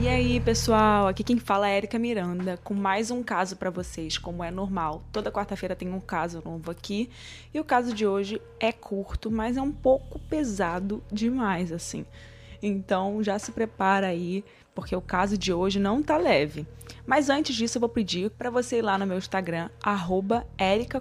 E 0.00 0.06
aí, 0.06 0.38
pessoal, 0.38 1.08
aqui 1.08 1.24
quem 1.24 1.40
fala 1.40 1.68
é 1.68 1.76
Erika 1.76 1.98
Miranda, 1.98 2.56
com 2.62 2.72
mais 2.72 3.10
um 3.10 3.20
caso 3.20 3.56
para 3.56 3.68
vocês, 3.68 4.16
como 4.16 4.44
é 4.44 4.50
normal. 4.50 5.02
Toda 5.10 5.32
quarta-feira 5.32 5.74
tem 5.74 5.92
um 5.92 5.98
caso 5.98 6.40
novo 6.44 6.70
aqui, 6.70 7.10
e 7.52 7.58
o 7.58 7.64
caso 7.64 7.92
de 7.92 8.06
hoje 8.06 8.40
é 8.60 8.70
curto, 8.70 9.28
mas 9.28 9.56
é 9.56 9.60
um 9.60 9.72
pouco 9.72 10.20
pesado 10.20 11.02
demais, 11.10 11.72
assim. 11.72 12.06
Então 12.62 13.22
já 13.22 13.38
se 13.38 13.52
prepara 13.52 14.08
aí, 14.08 14.44
porque 14.74 14.94
o 14.94 15.00
caso 15.00 15.36
de 15.36 15.52
hoje 15.52 15.78
não 15.78 16.02
tá 16.02 16.16
leve. 16.16 16.66
Mas 17.04 17.28
antes 17.30 17.56
disso, 17.56 17.78
eu 17.78 17.80
vou 17.80 17.88
pedir 17.88 18.30
para 18.30 18.50
você 18.50 18.78
ir 18.78 18.82
lá 18.82 18.98
no 18.98 19.06
meu 19.06 19.18
Instagram, 19.18 19.70
arroba 19.82 20.46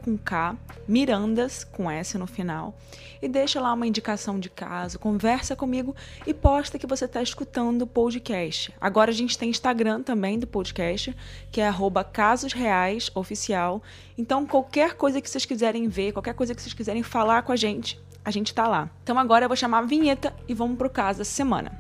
com 0.02 0.18
K, 0.18 0.56
Mirandas 0.88 1.64
com 1.64 1.92
S 1.92 2.18
no 2.18 2.26
final, 2.26 2.76
e 3.22 3.28
deixa 3.28 3.60
lá 3.60 3.74
uma 3.74 3.86
indicação 3.86 4.40
de 4.40 4.50
caso, 4.50 4.98
conversa 4.98 5.56
comigo 5.56 5.96
e 6.26 6.34
posta 6.34 6.80
que 6.80 6.88
você 6.88 7.06
está 7.06 7.22
escutando 7.22 7.82
o 7.84 7.88
podcast. 7.88 8.74
Agora 8.80 9.12
a 9.12 9.14
gente 9.14 9.38
tem 9.38 9.50
Instagram 9.50 10.02
também 10.02 10.40
do 10.40 10.48
podcast, 10.48 11.16
que 11.52 11.62
é 11.62 11.68
arroba 11.68 12.04
Casos 12.04 12.54
Reais 12.54 13.12
Oficial. 13.14 13.84
Então, 14.18 14.46
qualquer 14.46 14.96
coisa 14.96 15.22
que 15.22 15.30
vocês 15.30 15.46
quiserem 15.46 15.88
ver, 15.88 16.14
qualquer 16.14 16.34
coisa 16.34 16.56
que 16.56 16.62
vocês 16.62 16.74
quiserem 16.74 17.04
falar 17.04 17.44
com 17.44 17.52
a 17.52 17.56
gente, 17.56 18.00
a 18.28 18.30
gente 18.30 18.54
tá 18.54 18.68
lá. 18.68 18.90
Então 19.04 19.18
agora 19.18 19.46
eu 19.46 19.48
vou 19.48 19.56
chamar 19.56 19.78
a 19.78 19.84
vinheta 19.84 20.36
e 20.50 20.54
vamos 20.54 20.78
pro 20.78 20.90
caso 20.90 21.20
dessa 21.20 21.32
semana. 21.32 21.72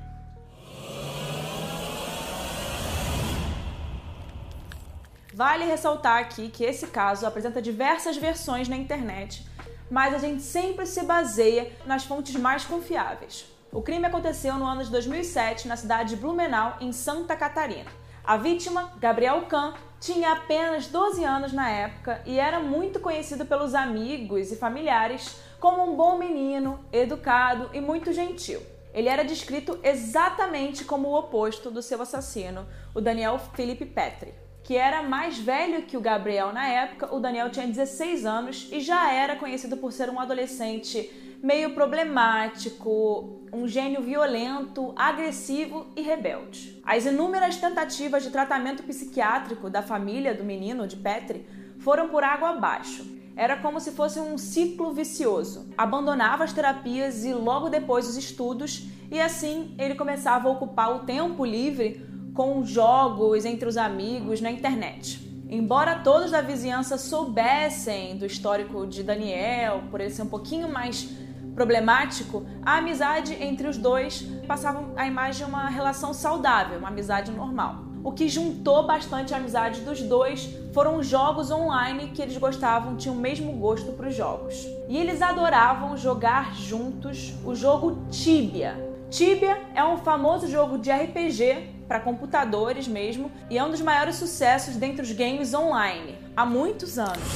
Vale 5.34 5.66
ressaltar 5.66 6.22
aqui 6.22 6.48
que 6.48 6.64
esse 6.64 6.88
caso 6.88 7.28
apresenta 7.28 7.62
diversas 7.62 8.16
versões 8.16 8.70
na 8.70 8.78
internet, 8.78 9.46
mas 9.92 10.14
a 10.14 10.20
gente 10.20 10.42
sempre 10.42 10.86
se 10.86 11.04
baseia 11.04 11.70
nas 11.86 12.06
fontes 12.06 12.34
mais 12.38 12.64
confiáveis. 12.64 13.45
O 13.70 13.82
crime 13.82 14.06
aconteceu 14.06 14.56
no 14.56 14.66
ano 14.66 14.86
de 14.86 14.90
2007 14.90 15.68
na 15.68 15.76
cidade 15.76 16.12
de 16.12 16.16
Blumenau, 16.16 16.78
em 16.80 16.94
Santa 16.94 17.36
Catarina. 17.36 17.92
A 18.23 18.38
vítima, 18.38 18.94
Gabriel 19.02 19.42
Kahn, 19.48 19.73
tinha 20.00 20.31
apenas 20.31 20.88
12 20.88 21.25
anos 21.25 21.52
na 21.52 21.70
época 21.70 22.22
e 22.25 22.40
era 22.40 22.62
muito 22.62 23.02
conhecido 23.02 23.45
pelos 23.45 23.75
amigos 23.75 24.50
e 24.50 24.56
familiares 24.56 25.45
como 25.59 25.83
um 25.83 25.95
bom 25.95 26.17
menino, 26.17 26.80
educado 26.91 27.69
e 27.73 27.81
muito 27.81 28.13
gentil. 28.13 28.61
Ele 28.94 29.09
era 29.09 29.23
descrito 29.23 29.80
exatamente 29.83 30.83
como 30.83 31.09
o 31.09 31.17
oposto 31.17 31.69
do 31.69 31.81
seu 31.81 32.02
assassino, 32.02 32.66
o 32.95 33.02
Daniel 33.02 33.38
Felipe 33.38 33.85
Petri, 33.85 34.33
que 34.63 34.75
era 34.75 35.03
mais 35.03 35.38
velho 35.38 35.83
que 35.83 35.95
o 35.95 36.02
Gabriel 36.02 36.52
na 36.52 36.67
época. 36.67 37.13
O 37.13 37.19
Daniel 37.19 37.50
tinha 37.50 37.67
16 37.67 38.25
anos 38.25 38.67
e 38.72 38.80
já 38.80 39.13
era 39.13 39.35
conhecido 39.35 39.78
por 39.78 39.91
ser 39.91 40.09
um 40.09 40.19
adolescente 40.19 41.09
meio 41.41 41.73
problemático, 41.75 43.44
um 43.53 43.67
gênio 43.67 44.02
violento, 44.02 44.94
agressivo 44.95 45.88
e 45.95 46.02
rebelde. 46.02 46.81
As 46.83 47.05
inúmeras 47.05 47.58
tentativas 47.58 48.23
de 48.23 48.31
tratamento 48.31 48.83
psiquiátrico 48.83 49.69
da 49.69 49.81
família 49.81 50.33
do 50.33 50.44
menino 50.44 50.88
de 50.88 50.95
Petri 50.95 51.47
foram 51.80 52.09
por 52.09 52.23
água 52.23 52.50
abaixo. 52.50 53.17
Era 53.38 53.56
como 53.56 53.80
se 53.80 53.92
fosse 53.92 54.20
um 54.20 54.36
ciclo 54.36 54.92
vicioso. 54.92 55.68
Abandonava 55.78 56.44
as 56.44 56.52
terapias 56.52 57.24
e 57.24 57.32
logo 57.34 57.70
depois 57.70 58.10
os 58.10 58.18
estudos, 58.18 58.88
e 59.12 59.22
assim 59.22 59.76
ele 59.78 59.94
começava 59.94 60.50
a 60.50 60.52
ocupar 60.52 60.96
o 60.96 61.06
tempo 61.06 61.46
livre 61.46 62.04
com 62.34 62.66
jogos 62.66 63.46
entre 63.46 63.70
os 63.70 63.78
amigos 63.78 64.42
na 64.42 64.50
internet. 64.50 65.24
Embora 65.48 66.00
todos 66.00 66.32
da 66.32 66.42
vizinhança 66.42 66.98
soubessem 66.98 68.18
do 68.18 68.26
histórico 68.26 68.88
de 68.88 69.04
Daniel, 69.04 69.84
por 69.92 70.02
ele 70.02 70.10
ser 70.10 70.24
um 70.24 70.28
pouquinho 70.28 70.68
mais 70.68 71.08
problemático, 71.54 72.44
a 72.64 72.78
amizade 72.78 73.34
entre 73.40 73.68
os 73.68 73.78
dois 73.78 74.24
passava 74.48 74.84
a 74.96 75.06
imagem 75.06 75.46
de 75.46 75.52
uma 75.52 75.70
relação 75.70 76.12
saudável, 76.12 76.80
uma 76.80 76.90
amizade 76.90 77.32
normal. 77.32 77.87
O 78.08 78.13
que 78.13 78.30
juntou 78.30 78.88
bastante 78.88 79.33
a 79.33 79.38
amizade 79.38 79.81
dos 79.81 80.02
dois 80.02 80.47
foram 80.73 80.95
os 80.95 81.05
jogos 81.05 81.52
online 81.52 82.12
que 82.16 82.22
eles 82.22 82.38
gostavam, 82.38 82.95
tinham 82.95 83.13
o 83.13 83.19
mesmo 83.19 83.51
gosto 83.51 83.91
para 83.91 84.07
os 84.07 84.16
jogos. 84.16 84.66
E 84.88 84.97
eles 84.97 85.22
adoravam 85.22 85.97
jogar 85.97 86.56
juntos 86.56 87.34
o 87.44 87.53
jogo 87.53 88.07
Tibia. 88.09 88.78
Tibia 89.09 89.62
é 89.75 89.84
um 89.84 89.97
famoso 89.97 90.47
jogo 90.47 90.78
de 90.78 90.90
RPG 90.90 91.84
para 91.85 92.00
computadores 92.00 92.88
mesmo 92.88 93.29
e 93.50 93.57
é 93.57 93.63
um 93.66 93.72
dos 93.72 93.81
maiores 93.81 94.16
sucessos 94.16 94.78
dentre 94.78 95.01
os 95.01 95.12
games 95.12 95.53
online 95.53 96.17
há 96.34 96.46
muitos 96.46 96.97
anos. 96.97 97.28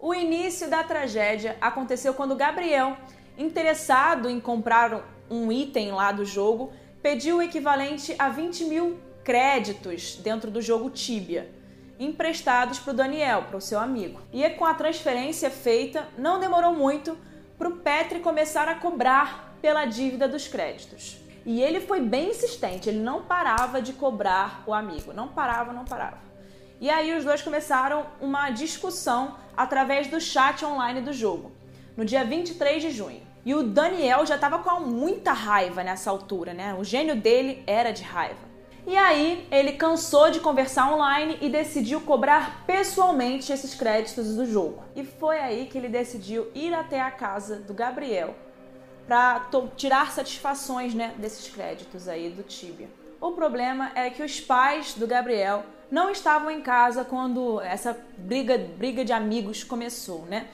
O 0.00 0.12
início 0.12 0.68
da 0.68 0.82
tragédia 0.82 1.56
aconteceu 1.60 2.12
quando 2.12 2.34
Gabriel, 2.34 2.96
interessado 3.38 4.28
em 4.28 4.40
comprar 4.40 5.00
um 5.30 5.52
item 5.52 5.92
lá 5.92 6.10
do 6.10 6.24
jogo, 6.24 6.72
pediu 7.00 7.36
o 7.36 7.42
equivalente 7.42 8.16
a 8.18 8.28
20 8.28 8.64
mil 8.64 9.11
créditos 9.24 10.16
dentro 10.16 10.50
do 10.50 10.60
jogo 10.60 10.90
Tibia, 10.90 11.50
emprestados 11.98 12.78
para 12.78 12.92
o 12.92 12.96
Daniel, 12.96 13.44
para 13.44 13.56
o 13.56 13.60
seu 13.60 13.78
amigo. 13.78 14.20
E 14.32 14.48
com 14.50 14.64
a 14.64 14.74
transferência 14.74 15.50
feita, 15.50 16.08
não 16.18 16.40
demorou 16.40 16.72
muito 16.72 17.16
para 17.56 17.68
o 17.68 17.76
Petri 17.76 18.20
começar 18.20 18.68
a 18.68 18.74
cobrar 18.74 19.56
pela 19.60 19.84
dívida 19.84 20.26
dos 20.26 20.48
créditos. 20.48 21.18
E 21.44 21.60
ele 21.60 21.80
foi 21.80 22.00
bem 22.00 22.30
insistente, 22.30 22.88
ele 22.88 23.00
não 23.00 23.22
parava 23.22 23.82
de 23.82 23.92
cobrar 23.92 24.62
o 24.66 24.72
amigo, 24.72 25.12
não 25.12 25.28
parava, 25.28 25.72
não 25.72 25.84
parava. 25.84 26.18
E 26.80 26.90
aí 26.90 27.16
os 27.16 27.24
dois 27.24 27.42
começaram 27.42 28.06
uma 28.20 28.50
discussão 28.50 29.36
através 29.56 30.08
do 30.08 30.20
chat 30.20 30.64
online 30.64 31.00
do 31.00 31.12
jogo, 31.12 31.52
no 31.96 32.04
dia 32.04 32.24
23 32.24 32.82
de 32.82 32.90
junho. 32.90 33.22
E 33.44 33.54
o 33.54 33.62
Daniel 33.62 34.24
já 34.24 34.36
estava 34.36 34.60
com 34.60 34.80
muita 34.80 35.32
raiva 35.32 35.82
nessa 35.82 36.10
altura, 36.10 36.54
né? 36.54 36.74
O 36.74 36.84
gênio 36.84 37.16
dele 37.16 37.62
era 37.66 37.90
de 37.90 38.02
raiva. 38.02 38.51
E 38.86 38.96
aí 38.96 39.46
ele 39.50 39.72
cansou 39.72 40.30
de 40.30 40.40
conversar 40.40 40.92
online 40.92 41.38
e 41.40 41.48
decidiu 41.48 42.00
cobrar 42.00 42.64
pessoalmente 42.66 43.52
esses 43.52 43.74
créditos 43.74 44.34
do 44.34 44.44
jogo. 44.44 44.82
E 44.96 45.04
foi 45.04 45.38
aí 45.38 45.66
que 45.66 45.78
ele 45.78 45.88
decidiu 45.88 46.48
ir 46.54 46.74
até 46.74 47.00
a 47.00 47.10
casa 47.10 47.56
do 47.56 47.72
Gabriel 47.72 48.34
para 49.06 49.48
tirar 49.76 50.10
satisfações 50.10 50.94
né, 50.94 51.14
desses 51.16 51.48
créditos 51.52 52.08
aí 52.08 52.30
do 52.30 52.42
Tibia. 52.42 52.88
O 53.20 53.32
problema 53.32 53.92
é 53.94 54.10
que 54.10 54.22
os 54.22 54.40
pais 54.40 54.94
do 54.94 55.06
Gabriel 55.06 55.64
não 55.88 56.10
estavam 56.10 56.50
em 56.50 56.60
casa 56.60 57.04
quando 57.04 57.60
essa 57.60 57.96
briga, 58.18 58.58
briga 58.58 59.04
de 59.04 59.12
amigos 59.12 59.62
começou, 59.62 60.24
né? 60.26 60.48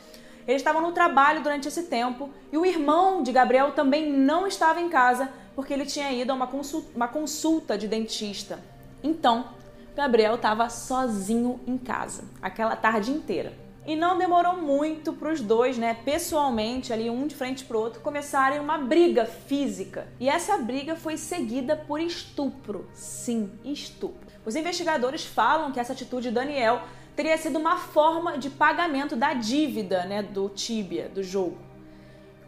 Eles 0.47 0.61
estavam 0.61 0.83
no 0.83 0.93
trabalho 0.93 1.43
durante 1.43 1.69
esse 1.69 1.85
tempo 1.85 2.31
e 2.51 2.59
o 2.59 2.67
irmão 2.67 3.23
de 3.23 3.33
Gabriel 3.33 3.73
também 3.73 4.11
não 4.11 4.47
estava 4.47 4.81
em 4.81 4.89
casa 4.89 5.31
porque 5.59 5.75
ele 5.75 5.87
tinha 5.87 6.13
ido 6.13 6.31
a 6.31 6.37
uma 6.37 6.47
consulta, 6.47 6.89
uma 6.95 7.09
consulta 7.09 7.77
de 7.77 7.89
dentista. 7.89 8.61
Então, 9.03 9.49
Gabriel 9.97 10.37
estava 10.37 10.69
sozinho 10.69 11.59
em 11.67 11.77
casa 11.77 12.23
aquela 12.41 12.77
tarde 12.77 13.11
inteira. 13.11 13.53
E 13.85 13.97
não 13.97 14.17
demorou 14.17 14.57
muito 14.57 15.13
para 15.13 15.33
os 15.33 15.41
dois, 15.41 15.77
né, 15.77 15.95
pessoalmente, 16.05 16.93
ali 16.93 17.11
um 17.11 17.27
de 17.27 17.35
frente 17.35 17.65
para 17.65 17.77
o 17.77 17.81
outro, 17.81 18.01
começarem 18.01 18.61
uma 18.61 18.79
briga 18.79 19.27
física. 19.27 20.07
E 20.21 20.29
essa 20.29 20.57
briga 20.59 20.95
foi 20.95 21.17
seguida 21.17 21.75
por 21.75 22.01
estupro. 22.01 22.89
Sim, 22.95 23.51
estupro. 23.65 24.29
Os 24.47 24.55
investigadores 24.55 25.25
falam 25.25 25.73
que 25.73 25.81
essa 25.81 25.93
atitude 25.93 26.29
de 26.29 26.35
Daniel 26.37 26.83
teria 27.17 27.37
sido 27.37 27.59
uma 27.59 27.79
forma 27.79 28.39
de 28.39 28.49
pagamento 28.49 29.17
da 29.17 29.35
dívida, 29.35 30.05
né, 30.05 30.23
do 30.23 30.49
Tibia, 30.51 31.09
do 31.09 31.21
jogo 31.21 31.68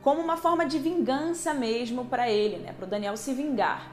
como 0.03 0.21
uma 0.21 0.37
forma 0.37 0.65
de 0.65 0.79
vingança 0.79 1.53
mesmo 1.53 2.05
para 2.05 2.29
ele, 2.31 2.57
né, 2.57 2.73
para 2.73 2.87
o 2.87 2.89
Daniel 2.89 3.17
se 3.17 3.35
vingar. 3.35 3.91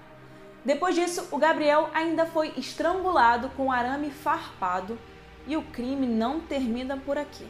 Depois 0.64 0.96
disso, 0.96 1.28
o 1.32 1.38
Gabriel 1.38 1.90
ainda 1.94 2.26
foi 2.26 2.54
estrangulado 2.58 3.50
com 3.56 3.72
arame 3.72 4.10
farpado 4.10 4.98
e 5.46 5.56
o 5.56 5.62
crime 5.62 6.06
não 6.06 6.42
termina 6.42 6.98
por 6.98 7.18
aqui. 7.18 7.48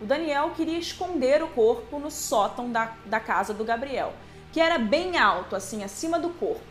O 0.00 0.04
Daniel 0.04 0.50
queria 0.56 0.78
esconder 0.78 1.42
o 1.42 1.48
corpo 1.48 1.98
no 1.98 2.10
sótão 2.10 2.70
da, 2.70 2.92
da 3.04 3.20
casa 3.20 3.52
do 3.52 3.64
Gabriel, 3.64 4.12
que 4.52 4.60
era 4.60 4.78
bem 4.78 5.18
alto, 5.18 5.54
assim, 5.54 5.84
acima 5.84 6.18
do 6.18 6.30
corpo, 6.30 6.62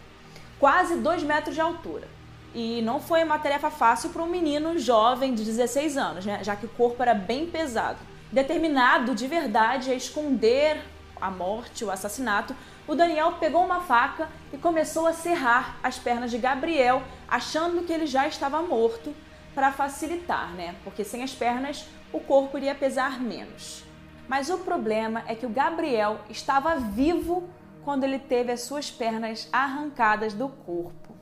quase 0.59 0.95
2 0.95 1.23
metros 1.23 1.53
de 1.53 1.61
altura. 1.61 2.07
E 2.53 2.81
não 2.81 2.99
foi 2.99 3.23
uma 3.23 3.37
tarefa 3.37 3.69
fácil 3.69 4.09
para 4.09 4.23
um 4.23 4.29
menino 4.29 4.79
jovem 4.79 5.35
de 5.35 5.43
16 5.43 5.97
anos, 5.97 6.25
né? 6.25 6.39
já 6.43 6.55
que 6.55 6.65
o 6.65 6.69
corpo 6.69 7.01
era 7.03 7.13
bem 7.13 7.45
pesado. 7.45 7.99
Determinado 8.31 9.13
de 9.13 9.27
verdade 9.27 9.91
a 9.91 9.93
esconder 9.93 10.81
a 11.21 11.29
morte, 11.29 11.83
o 11.83 11.91
assassinato, 11.91 12.55
o 12.87 12.95
Daniel 12.95 13.33
pegou 13.33 13.63
uma 13.63 13.81
faca 13.81 14.29
e 14.51 14.57
começou 14.57 15.07
a 15.07 15.13
serrar 15.13 15.77
as 15.83 15.97
pernas 15.99 16.31
de 16.31 16.37
Gabriel, 16.37 17.03
achando 17.27 17.83
que 17.83 17.93
ele 17.93 18.07
já 18.07 18.27
estava 18.27 18.61
morto, 18.61 19.13
para 19.53 19.71
facilitar, 19.71 20.51
né? 20.53 20.75
Porque 20.83 21.03
sem 21.03 21.23
as 21.23 21.33
pernas 21.33 21.85
o 22.13 22.19
corpo 22.19 22.57
iria 22.57 22.73
pesar 22.73 23.19
menos. 23.19 23.83
Mas 24.27 24.49
o 24.49 24.59
problema 24.59 25.23
é 25.27 25.35
que 25.35 25.45
o 25.45 25.49
Gabriel 25.49 26.19
estava 26.29 26.75
vivo 26.75 27.49
quando 27.83 28.03
ele 28.03 28.19
teve 28.19 28.51
as 28.51 28.61
suas 28.61 28.91
pernas 28.91 29.49
arrancadas 29.51 30.33
do 30.33 30.47
corpo. 30.49 31.15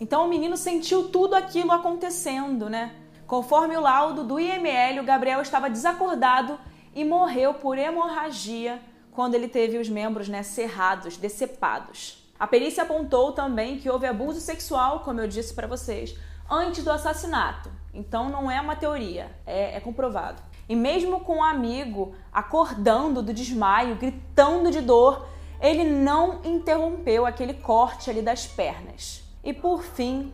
Então 0.00 0.24
o 0.24 0.28
menino 0.28 0.56
sentiu 0.56 1.08
tudo 1.08 1.34
aquilo 1.34 1.72
acontecendo, 1.72 2.68
né? 2.68 2.94
Conforme 3.26 3.76
o 3.76 3.80
laudo 3.80 4.24
do 4.24 4.40
IML, 4.40 5.00
o 5.00 5.04
Gabriel 5.04 5.42
estava 5.42 5.68
desacordado 5.68 6.58
e 6.94 7.04
morreu 7.04 7.54
por 7.54 7.76
hemorragia 7.76 8.80
quando 9.18 9.34
ele 9.34 9.48
teve 9.48 9.78
os 9.78 9.88
membros 9.88 10.28
né, 10.28 10.44
cerrados, 10.44 11.16
decepados. 11.16 12.24
A 12.38 12.46
perícia 12.46 12.84
apontou 12.84 13.32
também 13.32 13.76
que 13.76 13.90
houve 13.90 14.06
abuso 14.06 14.40
sexual, 14.40 15.00
como 15.00 15.20
eu 15.20 15.26
disse 15.26 15.52
para 15.54 15.66
vocês, 15.66 16.16
antes 16.48 16.84
do 16.84 16.92
assassinato. 16.92 17.68
Então 17.92 18.28
não 18.28 18.48
é 18.48 18.60
uma 18.60 18.76
teoria, 18.76 19.28
é, 19.44 19.76
é 19.76 19.80
comprovado. 19.80 20.40
E 20.68 20.76
mesmo 20.76 21.18
com 21.18 21.32
o 21.32 21.36
um 21.38 21.42
amigo 21.42 22.14
acordando 22.32 23.20
do 23.20 23.34
desmaio, 23.34 23.96
gritando 23.96 24.70
de 24.70 24.80
dor, 24.80 25.26
ele 25.60 25.82
não 25.82 26.40
interrompeu 26.44 27.26
aquele 27.26 27.54
corte 27.54 28.08
ali 28.08 28.22
das 28.22 28.46
pernas. 28.46 29.24
E 29.42 29.52
por 29.52 29.82
fim, 29.82 30.32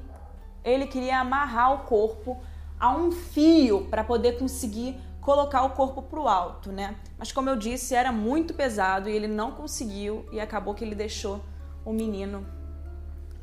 ele 0.62 0.86
queria 0.86 1.20
amarrar 1.20 1.72
o 1.72 1.78
corpo 1.86 2.36
a 2.78 2.94
um 2.94 3.10
fio 3.10 3.86
para 3.86 4.04
poder 4.04 4.38
conseguir 4.38 5.00
colocar 5.24 5.62
o 5.62 5.70
corpo 5.70 6.02
para 6.02 6.20
o 6.20 6.28
alto, 6.28 6.70
né? 6.70 6.96
Mas 7.18 7.32
como 7.32 7.48
eu 7.48 7.56
disse, 7.56 7.94
era 7.94 8.12
muito 8.12 8.52
pesado 8.52 9.08
e 9.08 9.16
ele 9.16 9.26
não 9.26 9.52
conseguiu 9.52 10.26
e 10.30 10.38
acabou 10.38 10.74
que 10.74 10.84
ele 10.84 10.94
deixou 10.94 11.42
o 11.82 11.94
menino 11.94 12.46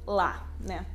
lá, 0.06 0.48
né? 0.60 0.86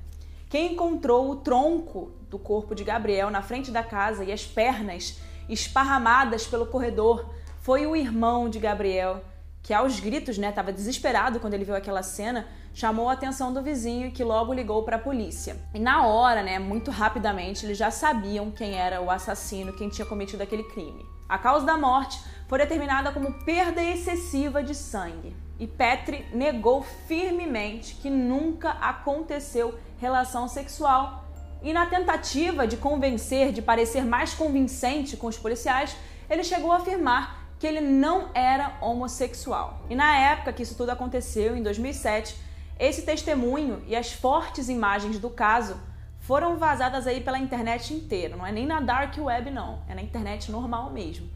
Quem 0.48 0.74
encontrou 0.74 1.28
o 1.28 1.36
tronco 1.36 2.12
do 2.30 2.38
corpo 2.38 2.72
de 2.72 2.84
Gabriel 2.84 3.30
na 3.30 3.42
frente 3.42 3.72
da 3.72 3.82
casa 3.82 4.22
e 4.22 4.30
as 4.30 4.44
pernas 4.44 5.18
esparramadas 5.48 6.46
pelo 6.46 6.66
corredor 6.66 7.34
foi 7.60 7.84
o 7.84 7.96
irmão 7.96 8.48
de 8.48 8.60
Gabriel, 8.60 9.24
que 9.66 9.74
aos 9.74 9.98
gritos, 9.98 10.38
né, 10.38 10.50
estava 10.50 10.72
desesperado 10.72 11.40
quando 11.40 11.54
ele 11.54 11.64
viu 11.64 11.74
aquela 11.74 12.00
cena, 12.00 12.46
chamou 12.72 13.08
a 13.08 13.14
atenção 13.14 13.52
do 13.52 13.60
vizinho 13.60 14.12
que 14.12 14.22
logo 14.22 14.52
ligou 14.52 14.84
para 14.84 14.94
a 14.94 15.00
polícia. 15.00 15.56
E 15.74 15.80
na 15.80 16.06
hora, 16.06 16.40
né, 16.40 16.56
muito 16.56 16.92
rapidamente, 16.92 17.66
eles 17.66 17.76
já 17.76 17.90
sabiam 17.90 18.48
quem 18.48 18.74
era 18.74 19.02
o 19.02 19.10
assassino, 19.10 19.72
quem 19.72 19.88
tinha 19.88 20.06
cometido 20.06 20.40
aquele 20.40 20.62
crime. 20.62 21.04
A 21.28 21.36
causa 21.36 21.66
da 21.66 21.76
morte 21.76 22.22
foi 22.46 22.58
determinada 22.58 23.10
como 23.10 23.44
perda 23.44 23.82
excessiva 23.82 24.62
de 24.62 24.72
sangue. 24.72 25.34
E 25.58 25.66
Petri 25.66 26.24
negou 26.32 26.82
firmemente 27.08 27.96
que 27.96 28.08
nunca 28.08 28.70
aconteceu 28.70 29.76
relação 29.98 30.46
sexual. 30.46 31.24
E 31.60 31.72
na 31.72 31.86
tentativa 31.86 32.68
de 32.68 32.76
convencer, 32.76 33.50
de 33.50 33.62
parecer 33.62 34.04
mais 34.04 34.32
convincente 34.32 35.16
com 35.16 35.26
os 35.26 35.36
policiais, 35.36 35.96
ele 36.30 36.44
chegou 36.44 36.70
a 36.70 36.76
afirmar 36.76 37.45
que 37.58 37.66
ele 37.66 37.80
não 37.80 38.28
era 38.34 38.76
homossexual. 38.80 39.80
E 39.88 39.94
na 39.94 40.16
época 40.16 40.52
que 40.52 40.62
isso 40.62 40.76
tudo 40.76 40.90
aconteceu, 40.90 41.56
em 41.56 41.62
2007, 41.62 42.36
esse 42.78 43.02
testemunho 43.02 43.82
e 43.86 43.96
as 43.96 44.12
fortes 44.12 44.68
imagens 44.68 45.18
do 45.18 45.30
caso 45.30 45.80
foram 46.20 46.58
vazadas 46.58 47.06
aí 47.06 47.20
pela 47.20 47.38
internet 47.38 47.94
inteira. 47.94 48.36
Não 48.36 48.46
é 48.46 48.52
nem 48.52 48.66
na 48.66 48.80
dark 48.80 49.16
web 49.16 49.50
não, 49.50 49.80
é 49.88 49.94
na 49.94 50.02
internet 50.02 50.50
normal 50.50 50.90
mesmo. 50.90 51.28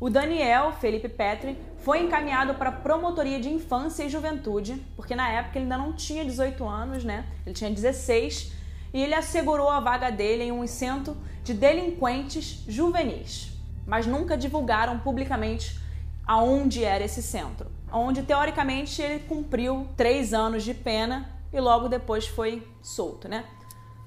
O 0.00 0.08
Daniel 0.08 0.72
Felipe 0.72 1.08
Petri 1.08 1.58
foi 1.78 2.00
encaminhado 2.00 2.54
para 2.54 2.70
a 2.70 2.72
promotoria 2.72 3.38
de 3.38 3.50
infância 3.50 4.02
e 4.02 4.08
juventude, 4.08 4.82
porque 4.96 5.14
na 5.14 5.30
época 5.30 5.58
ele 5.58 5.64
ainda 5.64 5.76
não 5.76 5.92
tinha 5.92 6.24
18 6.24 6.66
anos, 6.66 7.04
né? 7.04 7.26
Ele 7.44 7.54
tinha 7.54 7.70
16 7.70 8.50
e 8.94 9.02
ele 9.02 9.14
assegurou 9.14 9.68
a 9.68 9.78
vaga 9.78 10.10
dele 10.10 10.44
em 10.44 10.52
um 10.52 10.66
centro 10.66 11.16
de 11.44 11.52
delinquentes 11.52 12.64
juvenis 12.66 13.59
mas 13.90 14.06
nunca 14.06 14.36
divulgaram 14.36 15.00
publicamente 15.00 15.76
aonde 16.24 16.84
era 16.84 17.04
esse 17.04 17.20
centro, 17.20 17.66
onde 17.92 18.22
teoricamente 18.22 19.02
ele 19.02 19.24
cumpriu 19.24 19.88
três 19.96 20.32
anos 20.32 20.62
de 20.62 20.72
pena 20.72 21.28
e 21.52 21.58
logo 21.58 21.88
depois 21.88 22.28
foi 22.28 22.64
solto, 22.80 23.28
né? 23.28 23.44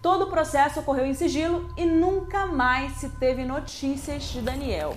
Todo 0.02 0.24
o 0.24 0.30
processo 0.30 0.80
ocorreu 0.80 1.06
em 1.06 1.14
sigilo 1.14 1.70
e 1.78 1.86
nunca 1.86 2.46
mais 2.46 2.94
se 2.94 3.10
teve 3.10 3.44
notícias 3.44 4.24
de 4.24 4.42
Daniel. 4.42 4.96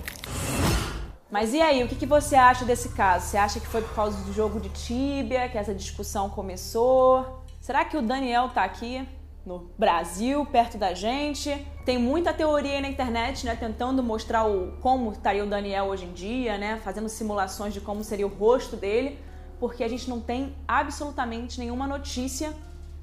Mas 1.29 1.53
e 1.53 1.61
aí, 1.61 1.83
o 1.83 1.89
que, 1.89 2.07
você 2.07 2.37
acha 2.37 2.65
desse 2.65 2.91
caso? 2.91 3.27
Você 3.27 3.37
acha 3.37 3.59
que 3.59 3.67
foi 3.67 3.83
por 3.83 3.93
causa 3.93 4.23
do 4.23 4.33
jogo 4.33 4.61
de 4.61 4.69
Tíbia 4.69 5.49
que 5.49 5.59
essa 5.59 5.75
discussão 5.75 6.31
começou? 6.31 7.45
Será 7.61 7.85
que 7.85 7.97
o 7.97 8.03
Daniel 8.03 8.51
tá 8.51 8.63
aqui? 8.63 9.05
No 9.47 9.71
Brasil, 9.79 10.45
perto 10.45 10.77
da 10.77 10.93
gente. 10.93 11.67
Tem 11.85 11.97
muita 11.97 12.35
teoria 12.35 12.73
aí 12.73 12.83
na 12.83 12.89
internet, 12.89 13.47
né, 13.47 13.55
tentando 13.55 14.03
mostrar 14.03 14.45
o, 14.45 14.73
como 14.81 15.13
estaria 15.13 15.45
o 15.45 15.47
Daniel 15.47 15.85
hoje 15.85 16.05
em 16.05 16.13
dia, 16.13 16.59
né, 16.59 16.81
fazendo 16.83 17.09
simulações 17.09 17.73
de 17.73 17.81
como 17.81 18.03
seria 18.03 18.27
o 18.27 18.31
rosto 18.31 18.77
dele, 18.77 19.19
porque 19.61 19.85
a 19.85 19.89
gente 19.89 20.11
não 20.11 20.21
tem 20.21 20.55
absolutamente 20.67 21.61
nenhuma 21.61 21.87
notícia 21.87 22.53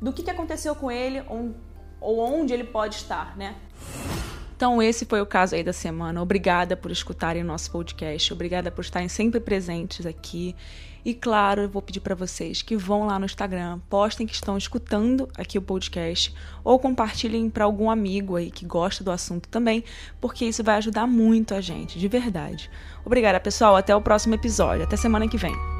do 0.01 0.11
que, 0.11 0.21
que 0.21 0.29
aconteceu 0.29 0.75
com 0.75 0.91
ele 0.91 1.23
ou, 1.29 1.55
ou 2.01 2.19
onde 2.19 2.53
ele 2.53 2.65
pode 2.65 2.97
estar, 2.97 3.37
né? 3.37 3.55
Então, 4.55 4.81
esse 4.81 5.05
foi 5.05 5.19
o 5.19 5.25
caso 5.25 5.55
aí 5.55 5.63
da 5.63 5.73
semana. 5.73 6.21
Obrigada 6.21 6.77
por 6.77 6.91
escutarem 6.91 7.41
o 7.41 7.45
nosso 7.45 7.71
podcast. 7.71 8.31
Obrigada 8.31 8.71
por 8.71 8.81
estarem 8.81 9.09
sempre 9.09 9.39
presentes 9.39 10.05
aqui. 10.05 10.55
E 11.05 11.13
claro, 11.13 11.63
eu 11.63 11.69
vou 11.69 11.81
pedir 11.81 11.99
para 11.99 12.15
vocês 12.15 12.61
que 12.61 12.77
vão 12.77 13.05
lá 13.05 13.19
no 13.19 13.25
Instagram, 13.25 13.79
postem 13.89 14.25
que 14.25 14.33
estão 14.33 14.57
escutando 14.57 15.27
aqui 15.37 15.57
o 15.57 15.61
podcast 15.61 16.33
ou 16.63 16.79
compartilhem 16.79 17.49
para 17.49 17.65
algum 17.65 17.89
amigo 17.89 18.37
aí 18.37 18.49
que 18.49 18.65
gosta 18.65 19.03
do 19.03 19.11
assunto 19.11 19.49
também, 19.49 19.83
porque 20.21 20.45
isso 20.45 20.63
vai 20.63 20.75
ajudar 20.77 21.05
muito 21.05 21.53
a 21.53 21.59
gente, 21.59 21.99
de 21.99 22.07
verdade. 22.07 22.71
Obrigada, 23.03 23.37
pessoal. 23.37 23.75
Até 23.75 23.93
o 23.93 24.01
próximo 24.01 24.35
episódio. 24.35 24.85
Até 24.85 24.95
semana 24.95 25.27
que 25.27 25.35
vem. 25.35 25.72